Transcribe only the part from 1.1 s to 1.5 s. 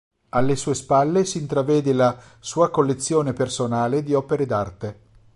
si